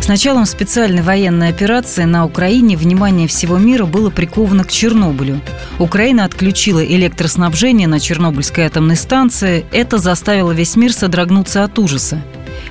[0.00, 5.40] С началом специальной военной операции на Украине внимание всего мира было приковано к Чернобылю.
[5.78, 9.66] Украина отключила электроснабжение на Чернобыльской атомной станции.
[9.72, 12.22] Это заставило весь мир содрогнуться от ужаса.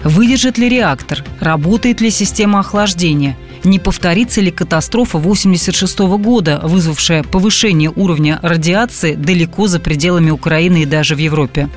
[0.04, 1.24] Выдержит ли реактор?
[1.40, 3.38] Работает ли система охлаждения?
[3.64, 10.86] Не повторится ли катастрофа 1986 года, вызвавшая повышение уровня радиации далеко за пределами Украины и
[10.86, 11.70] даже в Европе?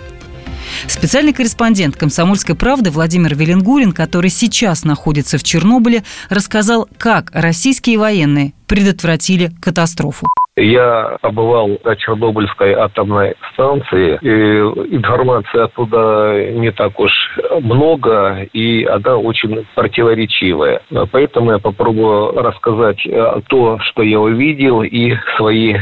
[0.87, 8.52] Специальный корреспондент «Комсомольской правды» Владимир Веленгурин, который сейчас находится в Чернобыле, рассказал, как российские военные
[8.66, 10.27] предотвратили катастрофу.
[10.57, 17.12] Я побывал на Чернобыльской атомной станции, и информации оттуда не так уж
[17.60, 20.82] много, и она очень противоречивая.
[21.12, 25.77] Поэтому я попробую рассказать э, то, что я увидел, и свои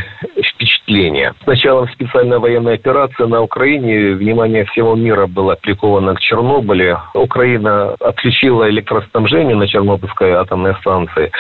[0.89, 1.35] впечатления.
[1.43, 7.01] С началом специальной военной операции на Украине внимание всего мира было приковано к Чернобылю.
[7.15, 11.31] Украина отключила электроснабжение на Чернобыльской атомной станции,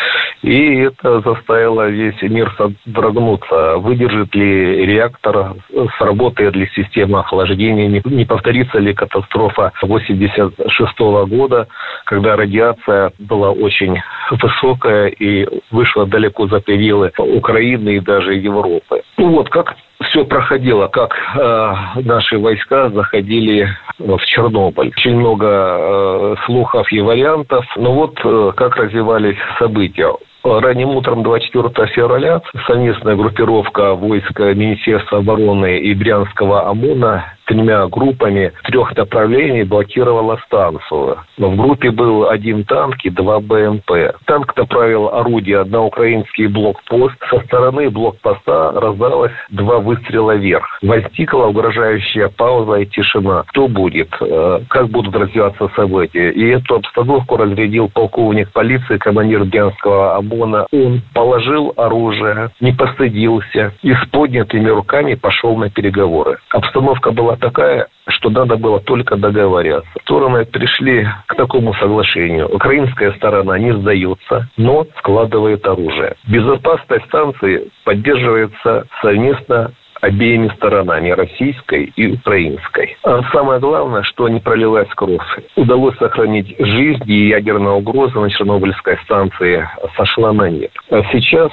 [0.43, 3.77] и это заставило весь мир содрогнуться.
[3.79, 5.57] Выдержит ли реактор,
[5.99, 11.69] сработает ли система охлаждения, не, повторится ли катастрофа 86 года,
[12.05, 13.97] когда радиация была очень
[14.31, 19.03] высокая и вышла далеко за пределы Украины и даже Европы.
[19.17, 19.75] Ну вот, как
[20.11, 24.93] все проходило, как э, наши войска заходили в Чернобыль.
[24.97, 27.65] Очень много э, слухов и вариантов.
[27.77, 30.13] Но вот э, как развивались события.
[30.45, 38.95] Ранним утром 24 февраля совместная группировка войск Министерства обороны и Брянского ОМОНа тремя группами трех
[38.97, 41.19] направлений блокировала станцию.
[41.39, 43.91] Но в группе был один танк и два БМП.
[44.27, 47.17] Танк направил орудие на украинский блокпост.
[47.31, 50.67] Со стороны блокпоста раздалось два выстрела вверх.
[50.83, 53.45] Возникла угрожающая пауза и тишина.
[53.51, 54.09] Что будет?
[54.21, 56.31] Э, как будут развиваться события?
[56.31, 60.67] И эту обстановку разрядил полковник полиции, командир Брянского ОМОНа.
[60.73, 66.39] Он положил оружие, не постыдился и с поднятыми руками пошел на переговоры.
[66.51, 69.91] Обстановка была такая, что надо было только договариваться.
[70.03, 72.49] Стороны пришли к такому соглашению.
[72.55, 76.17] Украинская сторона не сдается, но складывает оружие.
[76.27, 82.97] Безопасность станции поддерживается совместно обеими сторонами, российской и украинской.
[83.03, 85.23] А самое главное, что не пролилась кровь.
[85.57, 90.71] Удалось сохранить жизнь, и ядерная угроза на Чернобыльской станции сошла на нет.
[90.91, 91.51] А сейчас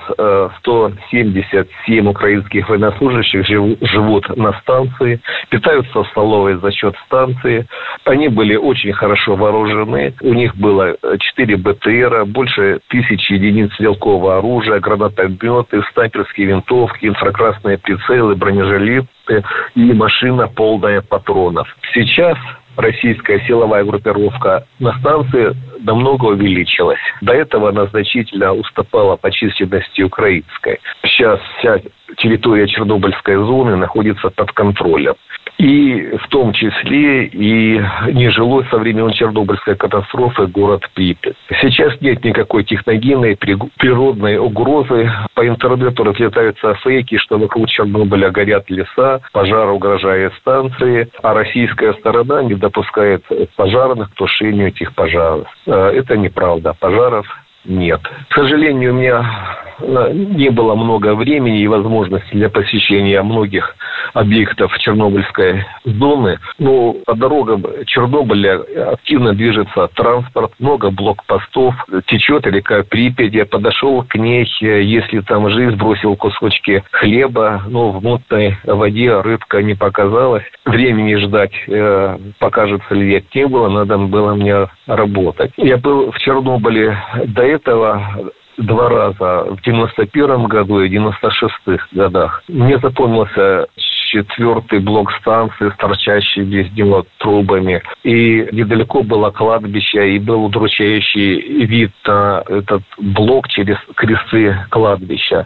[0.60, 5.20] 177 э, украинских военнослужащих живут на станции,
[5.50, 7.66] питаются в столовой за счет станции.
[8.06, 10.14] Они были очень хорошо вооружены.
[10.22, 18.35] У них было 4 БТРа, больше тысячи единиц стрелкового оружия, гранатометы, снайперские винтовки, инфракрасные прицелы,
[18.36, 19.44] бронежилеты
[19.76, 21.68] и машина полная патронов.
[21.94, 22.38] Сейчас
[22.78, 27.00] российская силовая группировка на станции намного увеличилась.
[27.22, 30.80] До этого она значительно уступала по численности украинской.
[31.04, 31.80] Сейчас вся
[32.18, 35.16] территория Чернобыльской зоны находится под контролем
[35.58, 41.36] и в том числе и нежилой со времен Чернобыльской катастрофы город Припять.
[41.62, 45.12] Сейчас нет никакой техногенной природной угрозы.
[45.34, 52.44] По интернету разлетаются фейки, что вокруг Чернобыля горят леса, пожар угрожает станции, а российская сторона
[52.44, 53.24] не допускает
[53.56, 55.48] пожарных к тушению этих пожаров.
[55.66, 56.76] Э, это неправда.
[56.80, 57.26] Пожаров
[57.66, 58.02] нет.
[58.30, 63.76] К сожалению, у меня не было много времени и возможности для посещения многих
[64.14, 66.40] объектов Чернобыльской зоны.
[66.60, 68.62] Но по дорогам Чернобыля
[68.94, 71.76] активно движется транспорт, много блокпостов,
[72.08, 73.34] течет река Припять.
[73.34, 79.62] Я подошел к ней, если там жизнь, бросил кусочки хлеба, но в мутной воде рыбка
[79.62, 80.44] не показалась.
[80.66, 85.52] Времени ждать, э, покажется ли век не было, надо было мне работать.
[85.58, 86.98] Я был в Чернобыле
[87.28, 91.54] до этого два раза в 91 году и 96
[91.92, 92.44] годах.
[92.48, 93.68] Мне запомнился
[94.16, 97.82] четвертый блок станции с торчащими без него трубами.
[98.04, 105.46] И недалеко было кладбище, и был удручающий вид на этот блок через кресты кладбища.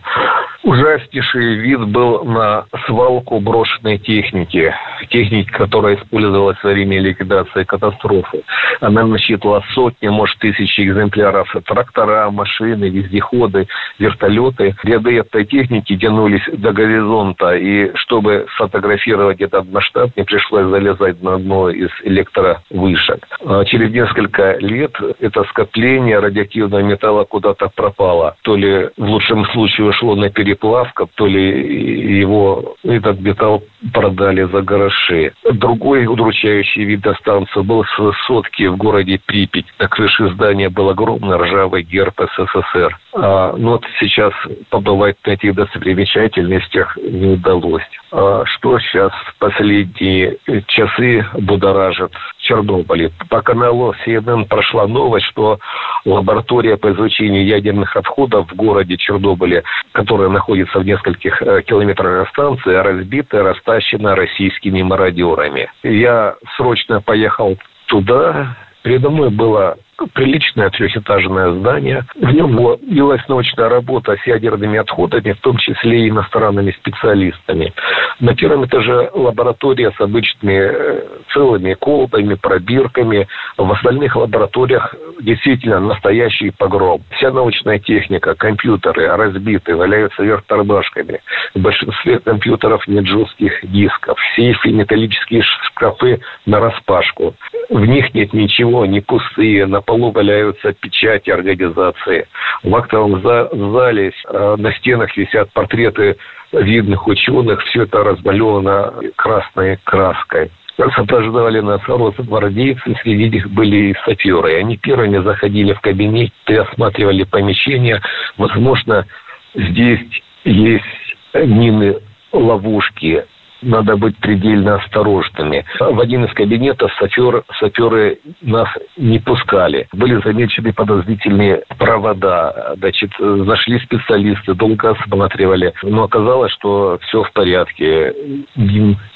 [0.63, 4.73] Ужаснейший вид был на свалку брошенной техники.
[5.09, 8.43] Техники, которая использовалась во время ликвидации катастрофы.
[8.79, 11.53] Она насчитывала сотни, может, тысячи экземпляров.
[11.65, 13.67] Трактора, машины, вездеходы,
[13.97, 14.75] вертолеты.
[14.83, 17.55] Ряды этой техники тянулись до горизонта.
[17.55, 23.27] И чтобы сфотографировать этот масштаб, мне пришлось залезать на одно из электровышек.
[23.45, 28.35] А через несколько лет это скопление радиоактивного металла куда-то пропало.
[28.43, 33.63] То ли в лучшем случае ушло на переплавка, то ли его этот металл
[33.93, 34.61] продали за
[34.99, 35.33] гроши.
[35.51, 39.65] Другой удручающий вид достанции был с высотки в городе Припять.
[39.79, 42.97] На крыше здания был огромный ржавый герб СССР.
[43.13, 44.33] А, ну вот сейчас
[44.69, 47.83] побывать на этих достопримечательностях не удалось.
[48.11, 50.37] А что сейчас в последние
[50.67, 52.11] часы будоражит
[52.49, 53.11] Чернобыле?
[53.29, 55.59] По каналу CNN прошла новость, что
[56.03, 62.29] лаборатория по изучению ядерных отходов в городе Чернобыле, которая находится в нескольких э, километрах от
[62.29, 65.71] станции, разбита, растащена российскими мародерами.
[65.83, 69.77] Я срочно поехал туда, Передо мной было
[70.13, 72.05] приличное трехэтажное здание.
[72.15, 72.57] В нем
[72.87, 77.73] велась научная работа с ядерными отходами, в том числе и иностранными специалистами.
[78.19, 81.03] На первом этаже лаборатория с обычными э,
[81.33, 83.27] целыми колбами, пробирками.
[83.57, 87.01] В остальных лабораториях действительно настоящий погром.
[87.11, 91.21] Вся научная техника, компьютеры разбиты, валяются вверх тормашками.
[91.53, 94.17] В большинстве компьютеров нет жестких дисков.
[94.35, 97.35] Сейфы, металлические шкафы на распашку.
[97.69, 102.27] В них нет ничего, не пустые, на полу валяются печати организации.
[102.61, 106.15] В актовом зале э, на стенах висят портреты
[106.51, 107.59] видных ученых.
[107.63, 110.51] Все это размалевано красной краской
[110.95, 114.59] сопровождали нас росгвардейцы, среди них были и саперы.
[114.59, 118.01] Они первыми заходили в кабинет и осматривали помещение.
[118.37, 119.05] Возможно,
[119.53, 119.99] здесь
[120.45, 120.85] есть
[121.33, 121.97] мины
[122.31, 123.25] ловушки,
[123.61, 125.65] надо быть предельно осторожными.
[125.79, 128.67] В один из кабинетов сапер, саперы нас
[128.97, 129.87] не пускали.
[129.93, 132.75] Были замечены подозрительные провода.
[132.77, 135.73] Значит, нашли специалисты, долго осматривали.
[135.83, 138.13] Но оказалось, что все в порядке.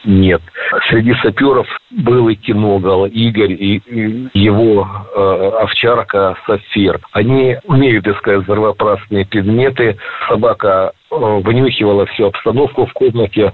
[0.05, 0.41] Нет.
[0.89, 6.99] Среди саперов был и киногал Игорь, и, и его э, овчарка Сафир.
[7.11, 9.97] Они умеют искать взрывоопасные предметы.
[10.27, 13.53] Собака э, вынюхивала всю обстановку в комнате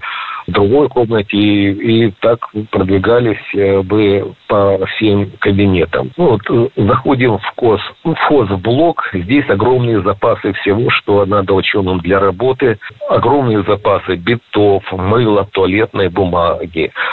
[0.50, 2.40] в другой комнате и, и так
[2.72, 6.12] продвигались э, бы по всем кабинетам.
[6.18, 12.00] Ну, вот э, заходим в КОС, в ФОС-блок, здесь огромные запасы всего, что надо ученым
[12.00, 12.80] для работы,
[13.10, 16.39] огромные запасы битов, мыла, туалетной бумаги.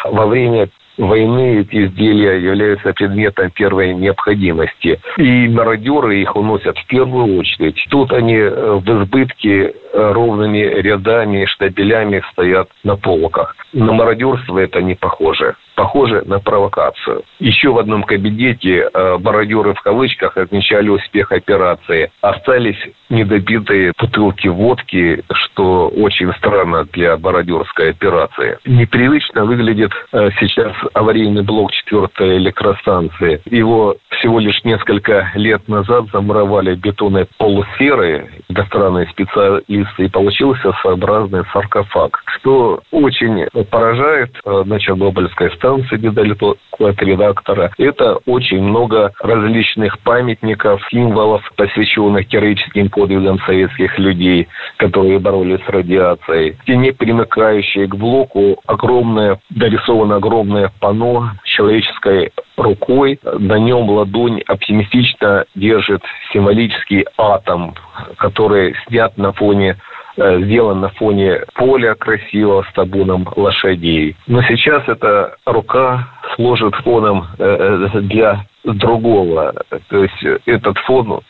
[0.05, 0.69] Во время
[0.99, 5.01] войны эти изделия являются предметом первой необходимости.
[5.19, 7.77] И мародеры их уносят в первую очередь.
[7.91, 13.57] Тут они э, в избытке э, ровными рядами, штабелями стоят на полках.
[13.73, 17.23] На мародерство это не похоже похоже на провокацию.
[17.39, 22.11] Еще в одном кабинете э, мародеры в кавычках отмечали успех операции.
[22.23, 22.79] Остались
[23.11, 28.59] недобитые бутылки водки, что очень странно для мародерской операции.
[28.65, 33.41] Непривычно выглядит э, сейчас аварийный блок четвертой электростанции.
[33.45, 42.23] Его всего лишь несколько лет назад замуровали бетонной полусферой иностранные специалисты, и получился своеобразный саркофаг,
[42.39, 47.73] что очень поражает э, на Чернобыльской станции станции недалеко от редактора.
[47.79, 56.53] Это очень много различных памятников, символов, посвященных героическим подвигам советских людей, которые боролись с радиацией.
[56.53, 63.19] В стене, примыкающей к блоку, огромное, дорисовано огромное панно человеческой рукой.
[63.25, 66.03] На нем ладонь оптимистично держит
[66.33, 67.75] символический атом,
[68.19, 69.77] который снят на фоне
[70.17, 74.17] сделан на фоне поля красивого с табуном лошадей.
[74.27, 79.55] Но сейчас эта рука служит фоном э, э, для другого.
[79.89, 81.21] То есть этот фон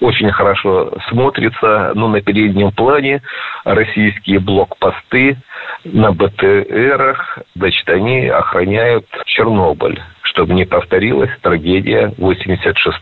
[0.00, 3.22] очень хорошо смотрится, но на переднем плане
[3.64, 5.36] российские блокпосты
[5.84, 10.00] на БТРах, значит, они охраняют Чернобыль
[10.36, 12.98] чтобы не повторилась трагедия 86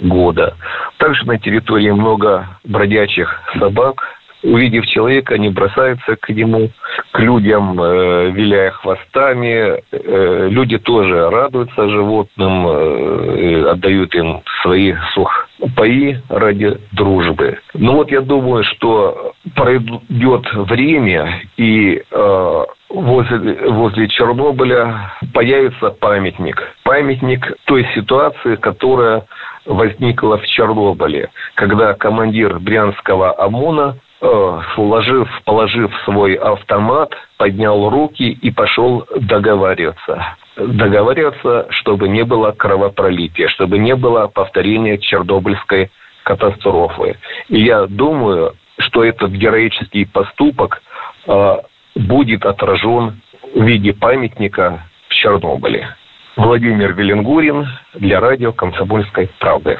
[0.00, 0.54] года.
[0.98, 6.70] Также на территории много бродячих собак, увидев человека, они бросаются к нему,
[7.12, 9.82] к людям, э, виляя хвостами.
[9.90, 17.58] Э, люди тоже радуются животным, э, отдают им свои сухпаи ради дружбы.
[17.74, 26.62] Ну вот я думаю, что пройдет время, и э, возле, возле Чернобыля появится памятник.
[26.84, 29.24] Памятник той ситуации, которая
[29.66, 39.06] возникла в Чернобыле, когда командир Брянского ОМОНа уложив, положив свой автомат, поднял руки и пошел
[39.16, 40.36] договариваться.
[40.56, 45.90] Договариваться, чтобы не было кровопролития, чтобы не было повторения Чернобыльской
[46.24, 47.16] катастрофы.
[47.48, 50.82] И я думаю, что этот героический поступок
[51.26, 51.56] э,
[51.94, 53.20] будет отражен
[53.54, 55.96] в виде памятника в Чернобыле.
[56.36, 59.78] Владимир Веленгурин для радио «Комсомольской правды».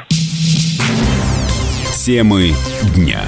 [2.05, 2.49] Темы
[2.95, 3.21] дня.